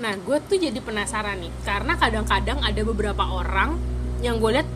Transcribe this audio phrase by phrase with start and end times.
[0.00, 3.76] Nah, gue tuh jadi penasaran nih, karena kadang-kadang ada beberapa orang
[4.24, 4.68] yang gue lihat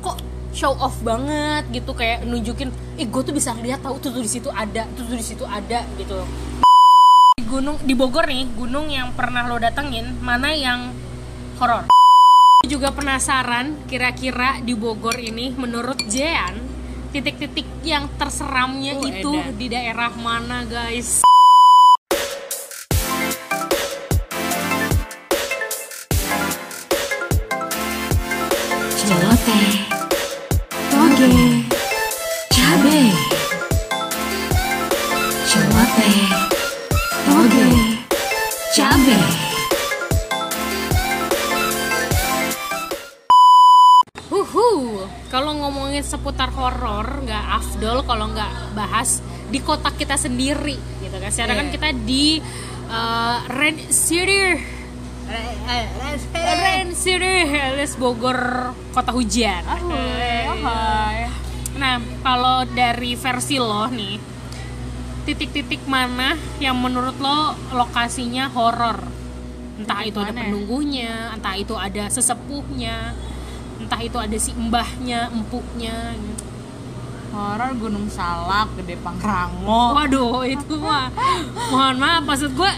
[0.00, 0.16] kok
[0.56, 4.30] show off banget gitu kayak nunjukin, eh gue tuh bisa lihat tahu tuh tuh di
[4.32, 6.24] situ ada, tuh tuh di situ ada gitu.
[7.36, 10.96] Di gunung di Bogor nih, gunung yang pernah lo datengin, mana yang
[11.60, 11.92] horor?
[12.64, 16.56] Juga penasaran kira-kira di Bogor ini menurut Jean
[17.12, 19.54] titik-titik yang terseramnya Oh, itu edan.
[19.54, 21.22] di daerah mana guys?
[29.46, 29.78] Celoteh
[30.90, 31.30] toge
[32.50, 32.98] cabe.
[35.46, 36.18] Celoteh
[37.22, 37.68] toge
[38.74, 39.18] cabe.
[44.26, 51.16] Huhu, kalau ngomongin seputar horor nggak afdol kalau nggak bahas di kota kita sendiri gitu
[51.22, 51.30] kan.
[51.30, 51.74] Sekarang kan Iya.
[51.78, 52.42] kita di
[52.90, 54.58] uh, Ren City,
[55.66, 59.66] Ren City, alias Bogor kota hujan.
[59.66, 61.26] hai
[61.76, 64.16] Nah, kalau dari versi lo nih,
[65.28, 69.04] titik-titik mana yang menurut lo lokasinya horor?
[69.76, 70.44] Entah Titik itu ada mana ya?
[70.48, 73.12] penunggunya, entah itu ada sesepuhnya,
[73.76, 76.16] entah itu ada si mbahnya, empuknya.
[76.16, 76.44] gitu.
[77.36, 81.12] horor Gunung Salak Gede Pangrango Waduh, itu mah
[81.74, 82.72] mohon maaf maksud gue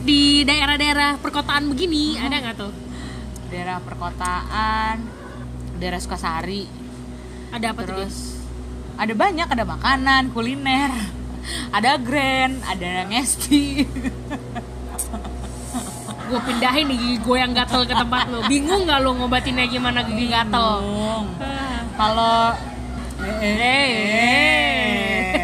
[0.00, 2.72] di daerah-daerah perkotaan begini ada nggak tuh?
[3.50, 4.96] daerah perkotaan
[5.76, 6.64] daerah Sukasari
[7.50, 7.88] Ada apa tuh?
[7.88, 8.38] terus
[8.96, 10.92] ada banyak ada makanan kuliner
[11.76, 13.64] ada grand ada ngesti
[16.30, 18.46] Gue pindahin nih gigi gue yang gatel ke tempat lo.
[18.46, 20.78] Bingung nggak lo ngobatinnya gimana gigi gatel?
[21.98, 22.54] Kalau
[23.42, 23.90] Eh.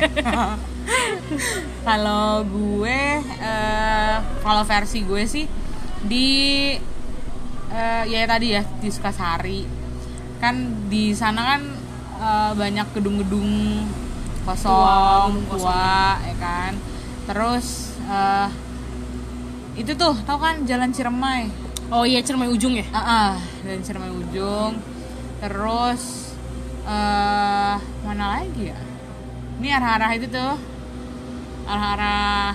[1.87, 5.47] kalau gue eh, kalau versi gue sih
[6.03, 6.29] di
[7.71, 9.63] eh, ya tadi ya di Sukasari
[10.43, 11.63] kan di sana kan
[12.19, 13.51] eh, banyak gedung-gedung
[14.47, 15.67] Tua, kosong kosong.
[15.67, 16.73] tua ya kan
[17.31, 18.49] terus eh,
[19.79, 22.83] itu tuh tau kan Jalan Ciremai Oh iya Cermai ujung ya?
[22.91, 23.33] Ah, ah,
[23.63, 24.75] dan Ciremai Ujung.
[25.39, 26.35] Terus
[26.83, 28.79] eh mana lagi ya?
[29.63, 30.59] Ini arah-arah itu tuh.
[31.67, 32.55] Arah-arah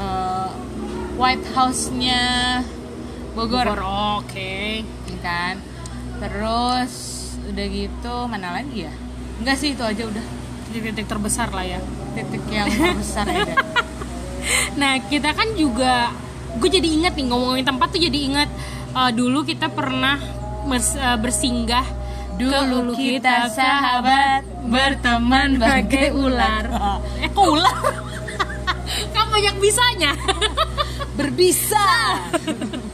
[0.00, 0.50] eh,
[1.14, 2.24] White House-nya
[3.34, 3.82] Bogor, Bogor,
[4.22, 4.56] oke.
[4.84, 5.58] ya kan?
[6.22, 6.92] Terus
[7.44, 8.94] udah gitu mana lagi ya?
[9.42, 10.24] Enggak sih itu aja udah
[10.70, 11.80] Titik-titik terbesar lah ya.
[12.14, 13.46] titik yang terbesar ya.
[14.80, 16.12] Nah kita kan juga,
[16.60, 18.48] gue jadi ingat nih ngomongin tempat tuh jadi ingat
[18.92, 20.20] uh, dulu kita pernah
[20.68, 21.84] mes- uh, bersinggah
[22.34, 26.66] Dulu kita sahabat, berteman bagai ular.
[27.22, 27.78] Eh kok ular?
[29.14, 30.12] kan banyak bisanya.
[31.14, 31.86] Berbisa.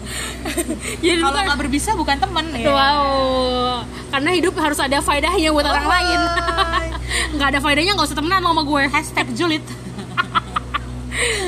[1.02, 2.68] jadi Kalau nggak berbisa bukan temen ya.
[2.68, 3.80] Wow,
[4.10, 6.20] karena hidup harus ada faedahnya buat orang Oh, lain.
[6.20, 6.88] hai.
[7.32, 8.82] nggak ada faedahnya nggak usah temenan sama gue.
[8.86, 9.64] Hashtag julid.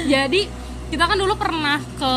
[0.05, 0.49] Jadi
[0.89, 2.13] kita kan dulu pernah ke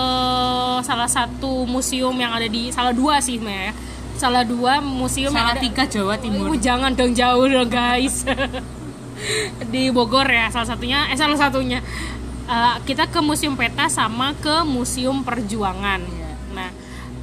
[0.83, 3.71] salah satu museum yang ada di salah dua sih Maya.
[4.15, 6.51] Salah dua museum yang ada Salatiga Jawa Timur.
[6.51, 8.23] Oh, jangan dong jauh dong guys.
[9.71, 11.79] di Bogor ya salah satunya eh salah satunya
[12.45, 15.97] Eh, kita ke Museum Peta sama ke Museum Perjuangan.
[16.05, 16.31] Iya.
[16.53, 16.69] Nah,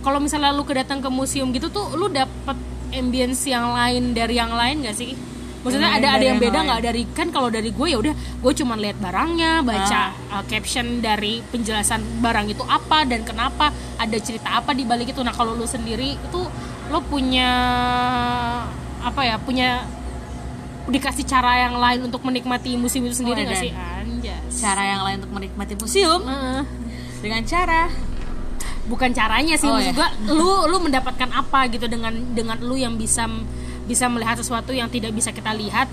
[0.02, 2.58] kalau misalnya lu kedatang ke museum gitu tuh lu dapet
[2.90, 5.14] ambience yang lain dari yang lain gak sih?
[5.62, 8.74] Maksudnya ada ada yang beda nggak dari kan kalau dari gue ya udah gue cuma
[8.74, 14.74] lihat barangnya, baca uh, caption dari penjelasan barang itu apa dan kenapa, ada cerita apa
[14.74, 15.22] di balik itu.
[15.22, 16.40] Nah, kalau lu sendiri itu
[16.88, 17.50] lo punya
[19.00, 19.36] apa ya?
[19.36, 19.84] Punya
[20.82, 23.64] dikasih cara yang lain untuk menikmati museum itu sendiri Oh, nggak edan.
[23.64, 23.72] sih?
[23.72, 24.50] Anjas.
[24.56, 26.62] Cara yang lain untuk menikmati museum Heeh.
[27.20, 27.86] dengan cara
[28.82, 29.96] bukan caranya sih Oh, maksud ya.
[29.96, 33.30] gua lu lu mendapatkan apa gitu dengan dengan lu yang bisa
[33.86, 35.86] bisa melihat sesuatu yang tidak bisa kita lihat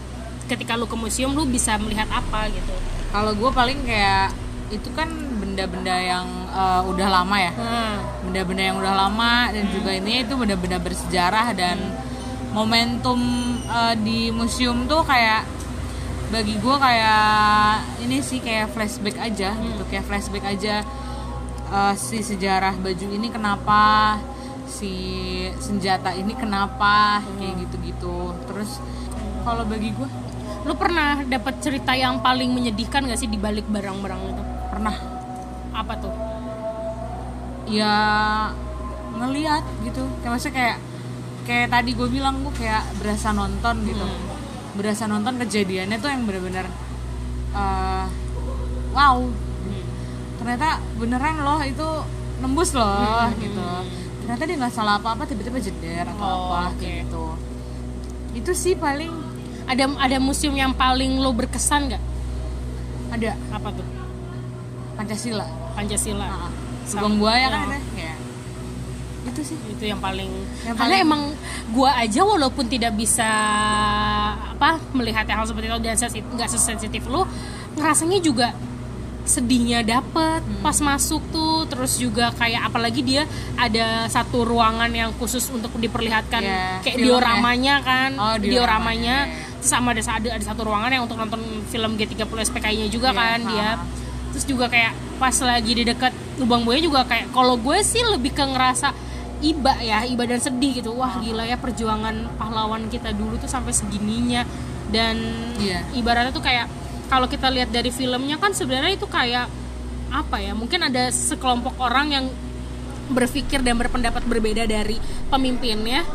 [0.49, 2.73] ketika lu ke museum lu bisa melihat apa gitu
[3.09, 4.33] kalau gue paling kayak
[4.69, 5.05] itu kan
[5.37, 7.51] benda-benda yang eh, udah lama ya.
[7.53, 7.95] Hmm.
[8.29, 11.77] benda-benda yang udah lama dan juga ini itu benda-benda bersejarah dan
[12.53, 13.19] momentum
[13.65, 15.45] eh, di museum tuh kayak
[16.29, 20.85] bagi gue kayak ini sih kayak flashback aja gitu kayak flashback aja
[21.73, 24.17] eh, si sejarah baju ini kenapa
[24.69, 24.93] si
[25.57, 28.31] senjata ini kenapa kayak gitu-gitu.
[28.45, 28.77] Terus
[29.41, 30.09] kalau bagi gue
[30.67, 34.43] lu pernah dapat cerita yang paling menyedihkan gak sih di balik barang-barang itu?
[34.69, 34.95] Pernah.
[35.73, 36.28] Apa tuh
[37.69, 37.95] ya
[39.15, 40.03] ngeliat gitu.
[40.21, 40.77] Kayak maksudnya kayak
[41.45, 44.05] kayak tadi gue bilang gue kayak berasa nonton gitu.
[44.77, 46.65] Berasa nonton kejadiannya tuh yang bener-bener
[47.53, 48.05] eh,
[48.93, 49.17] wow.
[50.39, 51.87] Ternyata beneran loh itu
[52.39, 53.65] nembus loh gitu.
[54.23, 56.85] Ternyata dia nggak salah apa-apa tiba-tiba jeder atau Oh, apa oke.
[56.85, 57.25] gitu.
[58.37, 59.09] Itu sih paling
[59.65, 62.03] ada ada museum yang paling lo berkesan nggak?
[63.09, 63.33] Ada.
[63.51, 63.85] Apa tuh?
[64.95, 65.45] Pancasila.
[65.73, 66.25] Pancasila.
[66.29, 66.51] Nah,
[66.91, 67.67] lubang buaya kan ya.
[67.67, 68.13] ada ya
[69.21, 70.31] itu sih itu yang paling
[70.63, 71.21] Yang karena paling- emang
[71.69, 73.29] gua aja walaupun tidak bisa
[74.49, 75.95] apa melihat hal seperti itu dan
[76.33, 77.23] nggak sesensitif lu
[77.75, 78.47] ngerasanya juga
[79.21, 80.65] sedihnya dapet Hmm.
[80.65, 83.23] pas masuk tuh terus juga kayak apalagi dia
[83.55, 89.15] ada satu ruangan yang khusus untuk diperlihatkan Ya, kayak film dioramanya kan Oh, dioramanya, dioramanya
[89.29, 89.57] ya.
[89.59, 91.37] terus sama ada, ada ada satu ruangan yang untuk nonton
[91.67, 93.69] film G30 SPKI-nya juga Iya, kan dia.
[94.29, 98.31] Terus juga kayak pas lagi di dekat lubang buaya juga kayak kalau gue sih lebih
[98.31, 98.93] ke ngerasa
[99.39, 103.71] iba ya iba dan sedih gitu wah gila ya perjuangan pahlawan kita dulu tuh sampai
[103.71, 104.43] segininya
[104.89, 105.15] dan
[105.57, 105.85] Iya.
[105.93, 106.67] ibaratnya tuh kayak
[107.07, 109.47] kalau kita lihat dari filmnya kan sebenarnya itu kayak
[110.09, 112.25] apa ya mungkin ada sekelompok orang yang
[113.07, 114.97] berpikir dan berpendapat berbeda dari
[115.29, 116.05] pemimpinnya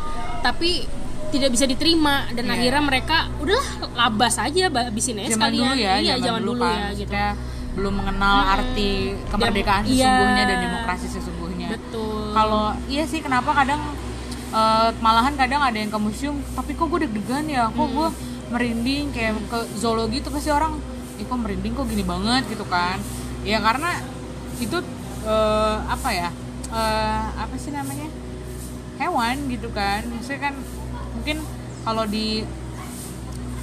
[0.40, 0.86] tapi
[1.30, 2.54] tidak bisa diterima dan Iya.
[2.54, 6.76] akhirnya mereka udahlah labas aja habisin aja sekalian dulu ya iya zaman, dulu, kan.
[6.76, 7.10] ya gitu
[7.74, 10.06] belum mengenal arti kemerdekaan Iya.
[10.06, 11.68] sesungguhnya dan demokrasi sesungguhnya.
[11.74, 12.30] Betul.
[12.30, 13.82] Kalau iya sih kenapa kadang
[14.50, 17.66] eh, malahan kadang ada yang ke museum tapi kok gue deg-degan ya?
[17.68, 18.08] Kok gue
[18.48, 20.22] merinding kayak ke zoologi?
[20.22, 20.78] Itu pasti orang
[21.18, 21.74] ih kok merinding?
[21.74, 22.46] Kok gini banget?
[22.46, 23.02] Gitu kan.
[23.42, 23.98] Ya karena
[24.56, 24.78] itu
[25.26, 26.30] eh, apa ya
[26.70, 28.06] eh, apa sih namanya
[29.02, 30.06] hewan gitu kan.
[30.06, 30.54] Maksudnya kan
[31.18, 31.42] mungkin
[31.82, 32.46] kalau di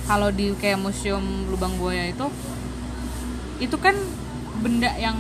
[0.04, 2.28] kalau di kayak museum lubang buaya itu
[3.62, 3.94] itu kan
[4.62, 5.16] benda yang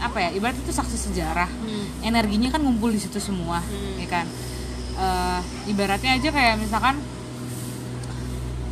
[0.00, 1.50] apa ya ibarat itu saksi sejarah.
[1.50, 1.86] Hmm.
[2.00, 3.60] energinya kan ngumpul di situ semua
[4.00, 4.26] ya kan?
[4.96, 6.96] Eh, ibaratnya aja kayak misalkan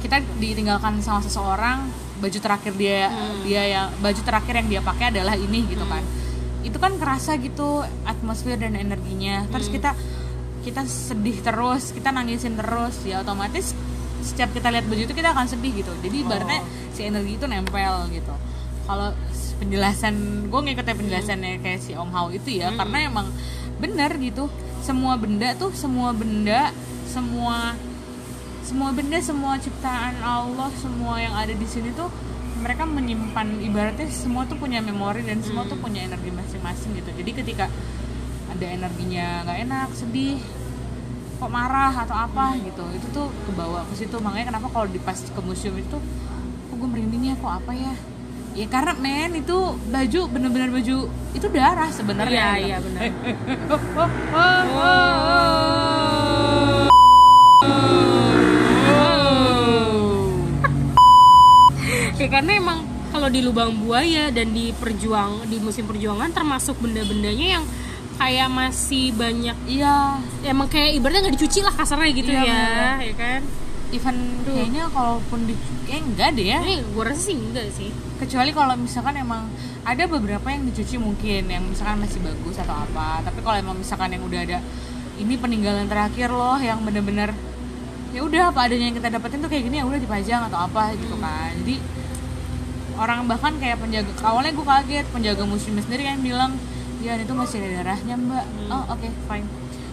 [0.00, 3.12] kita ditinggalkan sama seseorang baju terakhir dia
[3.46, 6.00] dia yang baju terakhir yang dia pakai adalah ini gitu kan.
[6.64, 9.44] Itu kan kerasa gitu atmosfer dan energinya.
[9.52, 9.92] Terus kita
[10.64, 13.76] kita sedih terus kita nangisin terus ya otomatis
[14.18, 15.92] setiap kita lihat baju itu kita akan sedih gitu.
[16.00, 16.60] Jadi ibaratnya
[16.96, 18.34] si energi itu nempel gitu
[18.88, 19.12] kalau
[19.60, 23.28] penjelasan gue ngikutin penjelasannya kayak si Om Hao itu ya karena emang
[23.76, 24.48] bener gitu
[24.80, 26.72] semua benda tuh semua benda
[27.04, 27.76] semua
[28.64, 32.08] semua benda semua ciptaan Allah semua yang ada di sini tuh
[32.58, 37.10] mereka menyimpan ibaratnya semua tuh punya memori dan semua tuh punya energi masing-masing gitu.
[37.22, 37.70] Jadi ketika
[38.50, 40.42] ada energinya nggak enak sedih
[41.38, 44.18] kok marah atau apa gitu itu tuh kebawa ke situ.
[44.18, 45.96] Makanya kenapa kalau di pas ke museum itu
[46.68, 47.94] kok gue merinding ya kok apa ya
[48.58, 49.54] ya karena men itu
[49.86, 53.06] baju bener-bener baju itu darah sebenarnya iya iya benar
[62.18, 62.82] ya karena emang
[63.14, 67.64] kalau di lubang buaya dan di perjuang di musim perjuangan termasuk benda-bendanya yang
[68.18, 70.18] kayak masih banyak iya.
[70.42, 72.50] Emang kayak ibaratnya nggak dicuci lah kasarnya gitu Iya, ya.
[72.50, 72.98] bener.
[73.06, 73.40] ya kan
[73.88, 75.54] even kayaknya kalaupun di
[75.88, 76.60] eh enggak deh ya.
[76.60, 77.88] Ini gue rasa sih enggak sih.
[78.20, 79.48] Kecuali kalau misalkan emang
[79.84, 83.24] ada beberapa yang dicuci mungkin yang misalkan masih bagus atau apa.
[83.24, 84.58] Tapi kalau emang misalkan yang udah ada
[85.18, 87.32] ini peninggalan terakhir loh yang bener-bener
[88.14, 90.92] ya udah apa adanya yang kita dapetin tuh kayak gini ya udah dipajang atau apa
[90.96, 91.52] gitu kan.
[91.64, 91.76] Jadi
[92.98, 96.52] orang bahkan kayak penjaga awalnya gue kaget penjaga museum sendiri kan bilang
[96.98, 98.46] ya itu masih ada darahnya mbak.
[98.68, 99.48] Oh oke fine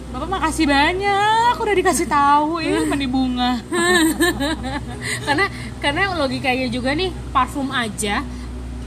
[0.06, 1.54] bapak makasih banyak.
[1.54, 2.58] Udah dikasih tahu.
[2.58, 3.60] Ya meni bunga.
[5.26, 5.46] Karena
[5.78, 8.22] karena logikanya juga nih parfum aja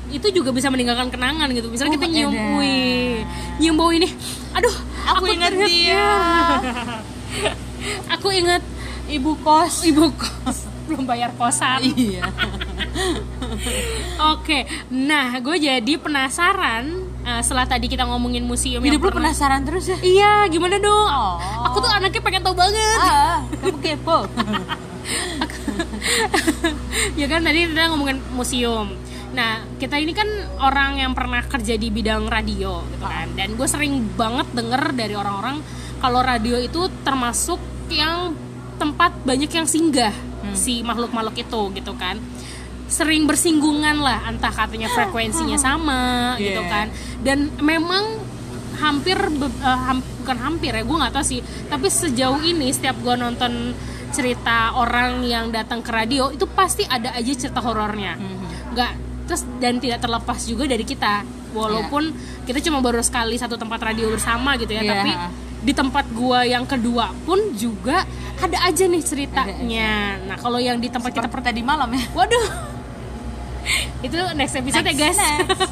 [0.10, 1.70] itu juga bisa meninggalkan kenangan gitu.
[1.70, 3.22] Misalnya Oh, kita nyium wih
[3.58, 4.10] nyium bau ini
[4.50, 4.74] aduh
[5.08, 6.08] aku ingat teringat- dia.
[8.12, 8.60] Aku ingat
[9.08, 9.86] ibu kos.
[9.86, 10.68] Ibu kos.
[10.84, 11.80] Belum bayar kosan.
[11.86, 12.28] Iya.
[14.34, 19.30] Oke, nah gue jadi penasaran eh, setelah tadi kita ngomongin museum yang hidup lu pernah-
[19.30, 21.08] penasaran terus ya Iya, gimana dong?
[21.08, 21.38] Oh.
[21.68, 23.00] Aku tuh anaknya pengen tahu banget.
[23.00, 24.18] ah kamu kepo
[27.16, 28.94] ya kan tadi kita ngomongin museum.
[29.30, 30.26] Nah, kita ini kan
[30.60, 33.30] orang yang pernah kerja di bidang radio gitu kan.
[33.34, 35.62] Dan gue sering banget denger dari orang-orang
[35.98, 37.60] kalau radio itu termasuk
[37.90, 38.34] yang
[38.76, 40.14] tempat banyak yang singgah
[40.52, 42.18] si makhluk-makhluk itu gitu kan.
[42.90, 46.68] Sering bersinggungan lah entah katanya frekuensinya sama gitu Yeah.
[46.68, 46.88] kan.
[47.22, 48.18] Dan memang
[48.76, 51.40] hampir eh, ham- bukan hampir ya gue nggak tahu sih.
[51.66, 53.78] Tapi sejauh ini setiap gue nonton
[54.10, 58.18] cerita orang yang datang ke radio itu pasti ada aja cerita horornya.
[58.70, 58.92] Nggak
[59.26, 61.22] terus dan tidak terlepas juga dari kita.
[61.50, 62.10] Walaupun
[62.44, 64.92] kita cuma baru sekali satu tempat radio bersama gitu ya Iya.
[64.92, 65.12] tapi
[65.60, 68.06] di tempat gua yang kedua pun juga
[68.40, 69.92] ada aja nih ceritanya.
[70.24, 72.02] Nah kalau yang di tempat kita seperti tadi malam ya.
[72.16, 72.48] Waduh.
[74.00, 75.20] Itu next episode ya, Next, guys.
[75.20, 75.72] next.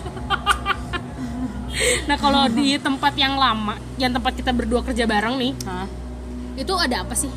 [2.03, 5.85] nah kalau di tempat yang lama yang tempat kita berdua kerja bareng nih Hah?
[6.55, 7.29] itu ada apa sih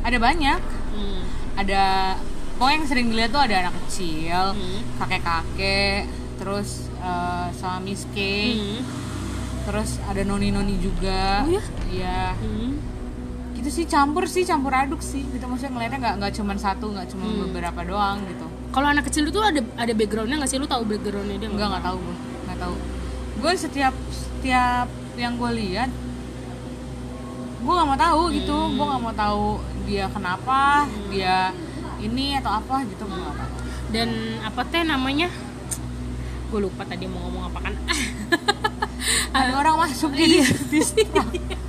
[0.00, 0.60] ada banyak
[0.94, 1.20] Hmm.
[1.58, 2.14] ada
[2.54, 4.80] pokoknya yang sering dilihat tuh ada anak kecil Hmm.
[4.96, 6.00] kakek kakek
[6.38, 6.86] terus
[7.52, 8.80] sama miske Hmm.
[9.64, 11.62] terus ada noni noni juga Oh ya?
[11.90, 12.78] iya Hmm.
[13.52, 17.10] gitu sih campur sih campur aduk sih gitu maksudnya ngeliatnya nggak nggak cuma satu nggak
[17.10, 17.50] cuma Hmm.
[17.50, 20.60] beberapa doang gitu Kalau anak kecil itu ada ada backgroundnya nggak sih?
[20.60, 22.16] Lu tahu backgroundnya dia Enggak nggak tahu gue
[22.46, 22.74] nggak tahu
[23.36, 25.88] gue setiap setiap yang gue lihat
[27.56, 28.76] gue nggak mau tahu gitu Hmm.
[28.76, 29.48] gue nggak mau tahu
[29.88, 30.60] dia kenapa
[31.08, 31.56] dia
[31.96, 33.50] ini atau apa gitu gue nggak tahu
[33.86, 34.08] Dan
[34.42, 35.30] apa teh namanya?
[36.52, 37.74] Gue lupa tadi mau ngomong apa kan?
[39.36, 41.32] ada orang masuk jadi distract.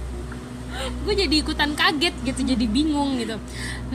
[1.08, 3.40] gue jadi ikutan kaget gitu jadi bingung gitu.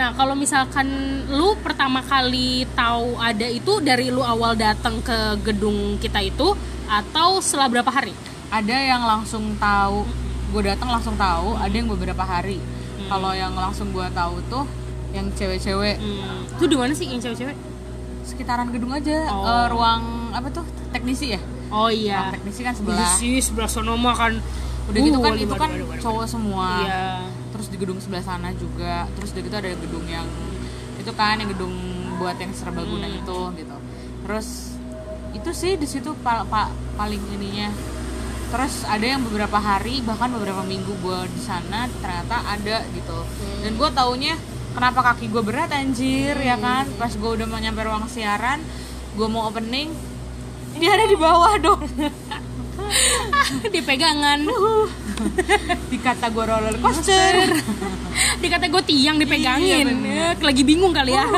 [0.01, 0.89] Nah kalau misalkan
[1.29, 6.57] lu pertama kali tahu ada itu dari lu awal datang ke gedung kita itu
[6.89, 8.17] atau setelah berapa hari?
[8.49, 10.09] Ada yang langsung tahu.
[10.57, 12.57] Gue datang langsung tahu ada yang beberapa hari.
[13.09, 14.65] Kalau yang langsung gue tahu tuh
[15.13, 16.01] yang cewek-cewek.
[16.01, 16.49] Hmm.
[16.57, 17.57] itu di mana sih yang cewek-cewek?
[18.25, 19.45] Sekitaran gedung aja Oh.
[19.45, 21.41] eh, ruang apa tuh teknisi ya?
[21.69, 24.33] Oh ruang iya teknisi kan Iya sebelah sih sebelah sono mah kan
[24.85, 26.03] udah gitu Uh, kan waduh, itu kan waduh, waduh.
[26.03, 26.69] cowok semua.
[26.81, 27.05] Iya.
[27.49, 29.07] Terus di gedung sebelah sana juga.
[29.13, 30.27] Terus udah gitu ada gedung yang
[30.95, 31.75] itu kan yang gedung
[32.17, 33.19] buat yang serbaguna Hmm.
[33.19, 33.77] itu gitu.
[34.23, 34.49] Terus
[35.33, 37.71] itu sih di situ pa- pa- paling ininya.
[38.49, 43.19] Terus ada yang beberapa hari bahkan beberapa minggu gue di sana ternyata ada gitu.
[43.19, 43.61] Hmm.
[43.63, 44.35] dan gue taunya
[44.73, 46.85] kenapa kaki gue berat anjir ya kan?
[46.95, 48.61] Pas gue udah mau nyampe ruang siaran
[49.13, 49.93] gue mau opening
[50.75, 51.85] dia ada di bawah dong
[53.75, 54.41] di pegangan.
[55.91, 57.35] Dikata gue roller coaster.
[58.41, 59.87] Dikata gue tiang dipegangin.
[60.03, 61.27] Iya, lagi bingung kali ya.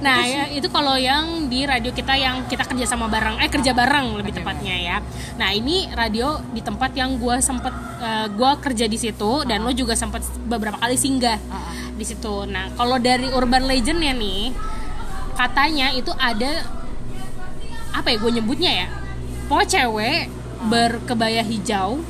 [0.00, 3.38] Nah ya, itu kalau yang di radio kita yang kita kerja sama bareng.
[3.38, 4.96] Eh kerja bareng lebih tepatnya ya.
[5.38, 7.70] Nah ini radio di tempat yang gue sempet
[8.02, 11.74] eh, gue kerja di situ dan lo juga sempet beberapa kali singgah Ah, ah.
[11.94, 12.48] di situ.
[12.50, 14.50] Nah kalau dari urban legendnya nih
[15.38, 16.66] katanya itu ada
[17.94, 18.86] apa ya gue nyebutnya ya?
[19.46, 20.22] Pokoknya cewek
[20.68, 22.02] berkebaya hijau.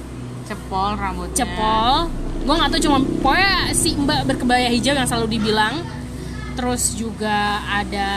[0.49, 1.47] Cepol rambutnya.
[1.47, 2.11] Cepol.
[2.43, 5.87] Gue nggak tahu cuma pokoknya si mbak berkebaya hijau yang selalu dibilang.
[6.59, 8.11] Terus juga ada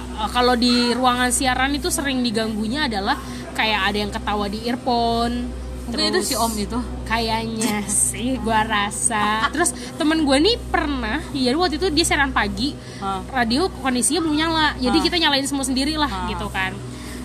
[0.00, 3.20] eh, kalau di ruangan siaran itu sering diganggunya adalah
[3.52, 5.52] kayak ada yang ketawa di earphone.
[5.90, 6.78] Mungkin itu si om itu.
[7.02, 9.50] kayaknya sih gua rasa.
[9.50, 12.72] Terus temen gue nih pernah jadi waktu itu dia siaran pagi.
[13.34, 14.68] Radio kondisinya belum nyala.
[14.78, 16.72] Jadi kita nyalain semua sendiri lah gitu kan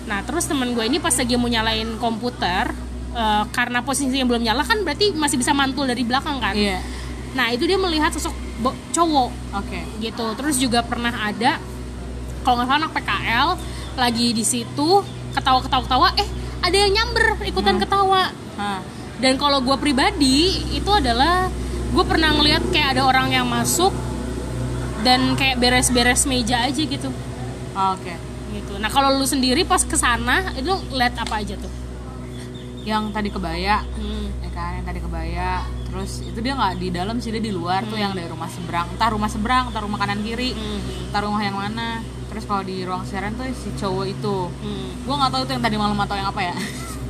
[0.06, 2.70] nah terus temen gue ini pas lagi mau nyalain komputer
[3.14, 6.54] eh, karena posisinya belum nyala kan berarti masih bisa mantul dari belakang kan?
[6.54, 6.78] Iya.
[7.34, 8.32] Nah itu dia melihat sosok
[8.94, 9.30] cowok.
[9.60, 9.80] Oke.
[10.00, 10.26] Gitu.
[10.38, 11.58] Terus juga pernah ada
[12.46, 13.48] kalau nggak salah anak PKL
[13.98, 15.02] lagi di situ
[15.34, 16.28] ketawa ketawa ketawa eh
[16.62, 18.30] ada yang nyamber ikutan ketawa.
[18.56, 18.80] Hah.
[19.20, 21.48] dan kalau gue pribadi itu adalah
[21.92, 23.92] gue pernah ngeliat kayak ada orang yang masuk
[25.04, 27.08] dan kayak beres-beres meja aja gitu.
[27.76, 28.04] Ah, oke.
[28.04, 28.25] gitu
[28.86, 31.72] nah kalau lu sendiri pas ke sana itu lihat apa aja tuh?
[32.86, 33.82] Yang tadi kebaya.
[33.98, 34.30] Hmm.
[34.38, 35.66] ya kan yang tadi kebaya.
[35.90, 38.86] Terus itu dia nggak di dalam sih dia di luar tuh yang dari rumah seberang.
[38.94, 41.10] Entah rumah seberang entah rumah kanan kiri Hmm.
[41.10, 41.98] entah rumah yang mana.
[42.30, 44.36] Terus kalau di ruang siaran tuh si cowok itu.
[44.54, 44.88] Hmm.
[45.02, 46.54] gue nggak tahu itu yang tadi malam atau yang apa ya.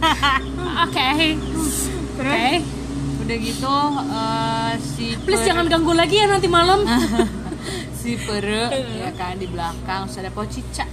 [0.88, 1.08] Oke.
[2.16, 2.48] Oke.
[3.20, 3.76] Udah gitu
[4.16, 6.88] eh, si please per- jangan ganggu lagi ya nanti malam.
[8.06, 10.06] Si pere ya kan di belakang.
[10.06, 10.86] Terus ada pocica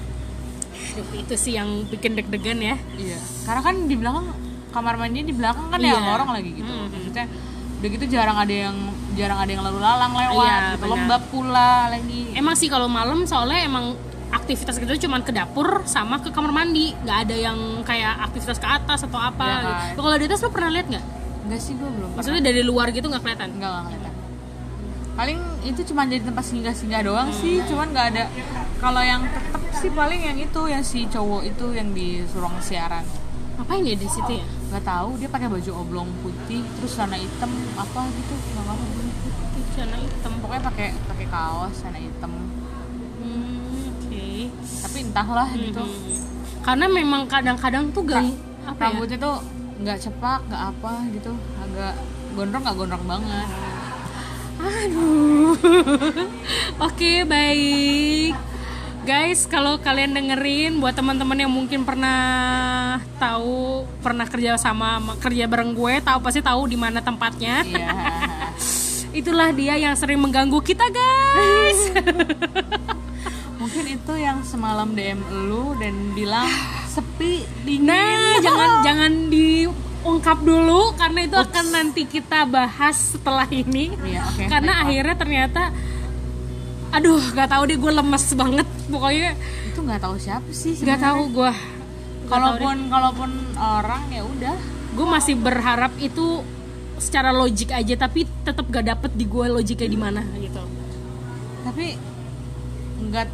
[0.93, 4.27] Aduh, itu sih yang bikin deg-degan ya Iya, karena kan di belakang
[4.69, 5.91] kamar mandi di belakang kan Iya.
[5.91, 6.69] ya lorong lagi gitu.
[6.69, 6.87] Mhm.
[6.87, 7.25] Maksudnya
[7.75, 8.75] udah gitu jarang ada yang
[9.13, 10.85] jarang ada yang lalu lalang lewat, Iya, gitu.
[10.87, 12.21] lembab pula lagi.
[12.33, 13.93] emang sih kalau malam soalnya emang
[14.31, 18.65] aktivitas kita cuma ke dapur sama ke kamar mandi nggak ada yang kayak aktivitas ke
[18.65, 19.73] atas atau apa Iya, kan.
[19.89, 19.99] gitu.
[19.99, 21.05] kalau di atas lo pernah lihat nggak
[21.43, 22.09] Enggak sih gue belum.
[22.13, 24.13] maksudnya dari luar gitu nggak kelihatan enggak kelihatan.
[25.13, 28.23] Paling itu cuma jadi tempat singgah-singgah doang sih, cuman nggak ada.
[28.83, 33.05] Kalau yang tetep sih paling yang itu yang si cowok itu yang di ruang siaran.
[33.53, 37.47] ngapain ya di situ ya Gak tahu dia pakai baju oblong putih, terus celana hitam
[37.77, 38.73] apa gitu, nggak apa
[39.45, 42.31] Itu celana hitam Pokoknya pakai pakai kaos celana hitam.
[43.21, 44.25] Hmm, oke
[44.83, 45.79] Tapi entahlah gitu.
[45.79, 46.17] Mhm.
[46.63, 48.31] karena memang kadang-kadang tuh gang
[48.63, 49.35] apa ya rambutnya tuh
[49.79, 51.93] nggak cepak nggak apa gitu agak
[52.33, 53.47] gondrong nggak gondrong banget
[54.63, 55.59] Aduh.
[56.87, 58.31] Oke, baik.
[59.03, 65.75] Guys, kalau kalian dengerin buat teman-teman yang mungkin pernah tahu, pernah kerja sama kerja bareng
[65.75, 67.67] gue, tahu pasti tahu di mana tempatnya.
[67.67, 67.91] iya
[69.19, 71.79] Itulah dia yang sering mengganggu kita, guys.
[73.59, 75.19] mungkin itu yang semalam DM
[75.51, 76.47] lu dan bilang
[76.87, 83.99] sepi dingin Nah, jangan jangan diungkap dulu karena itu akan nanti kita bahas setelah ini.
[83.99, 85.63] Iya, oke, Karena akhirnya ternyata
[86.93, 88.67] aduh, nggak tahu deh gue lemes banget.
[88.87, 89.33] Pokoknya
[89.73, 91.51] itu nggak tahu siapa sih nggak tahu gue.
[92.29, 94.55] kalaupun kalaupun orang ya udah
[94.93, 96.45] gue masih berharap itu
[97.01, 100.63] secara logik aja tapi tetap gak dapet di gue logiknya di mana gitu.
[101.67, 101.97] tapi
[103.03, 103.27] nggak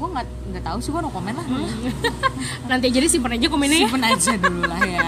[0.00, 1.44] gue nggak nggak tahu sih gue no komen lah
[2.68, 3.82] Nanti aja deh simpen aja komennya ya.
[3.84, 5.04] simpen aja dulu lah ya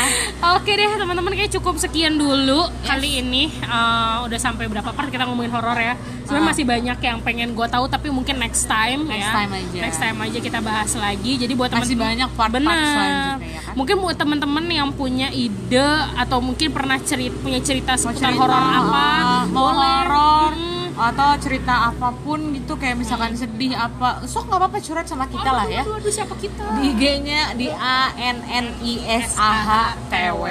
[0.54, 5.24] Oke deh teman-teman kayak cukup sekian dulu kali ini Eh, udah sampai berapa part kita
[5.24, 5.96] ngomongin horor ya.
[6.22, 6.50] Sebenarnya Ah.
[6.50, 9.32] masih banyak yang pengen gue tahu tapi mungkin next time Next ya.
[9.34, 9.78] time aja.
[9.80, 11.32] Next time aja kita bahas lagi.
[11.36, 12.84] Jadi buat Masih teman-teman banyak part-part Benar.
[12.86, 13.74] selanjutnya ya kan?
[13.74, 19.04] Mungkin buat teman-teman yang punya ide atau mungkin pernah cerita punya cerita seputar horor apa,
[19.16, 19.80] uh, mau boleh.
[19.80, 20.73] horor Hmm.
[20.94, 25.50] Atau cerita apa pun gitu kayak misalkan sedih apa sok nggak apa-apa curhat sama kita
[25.50, 25.82] lah ya.
[25.82, 26.62] Aduh, aduh, siapa kita?
[26.78, 28.94] di IG-nya di A N N I
[29.26, 29.70] S A H
[30.06, 30.46] T W.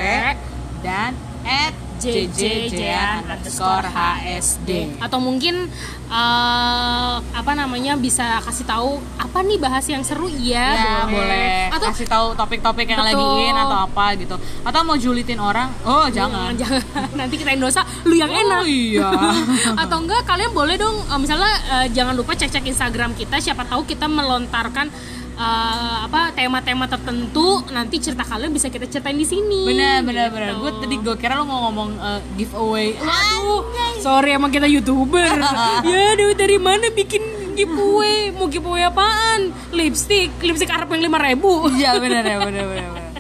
[0.84, 1.16] dan
[1.48, 1.72] at
[2.04, 2.80] JJJ
[3.24, 5.72] underscore HSD atau mungkin
[6.12, 10.28] eh, apa namanya bisa kasih tahu apa nih bahas yang seru?
[10.30, 11.72] Ya, ya boleh.
[11.72, 13.18] atau kasih tahu topik-topik yang Betul.
[13.18, 14.36] lagi in atau apa gitu.
[14.62, 15.72] Atau mau julitin orang?
[15.88, 16.54] Oh jangan.
[16.62, 16.84] jangan.
[17.16, 18.62] Nanti kita dosa lu yang enak.
[18.62, 19.10] oh iya.
[19.82, 23.40] Atau enggak kalian boleh dong eh, misalnya eh, jangan lupa cek-cek Instagram kita.
[23.40, 24.92] Siapa tahu kita melontarkan
[25.34, 30.36] eh, apa tema-tema tertentu nanti cerita kalian bisa kita ceritain di sini bener bener Gitu.
[30.36, 33.62] bener gue tadi gue kira lo mau ngomong uh, giveaway Waduh,
[34.00, 35.30] sorry emang kita youtuber.
[35.90, 37.22] ya, dari mana bikin
[37.54, 38.30] giveaway?
[38.32, 39.50] Mau giveaway apaan?
[39.70, 41.70] Lipstick, lipstick Arab yang lima ribu.
[41.70, 42.90] Iya benar ya benar benar.
[42.92, 43.12] benar.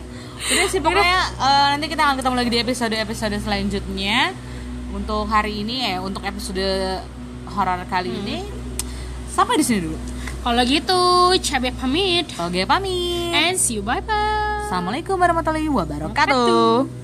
[0.44, 4.34] Udah sih pokoknya eh, nanti kita akan ketemu lagi di episode episode selanjutnya.
[4.92, 6.62] Untuk hari ini ya untuk episode
[7.50, 8.46] horor kali ini
[9.30, 9.98] sampai di sini dulu.
[10.44, 11.02] Kalau gitu,
[11.40, 12.28] cabe pamit.
[12.36, 13.32] Oke pamit.
[13.32, 14.68] And see you bye bye.
[14.68, 17.03] Assalamualaikum warahmatullahi wabarakatuh.